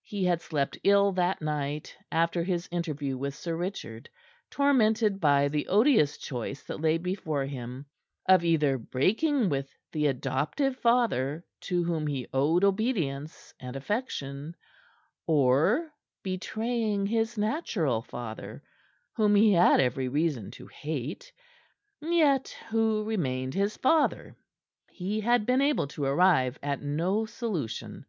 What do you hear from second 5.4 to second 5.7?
the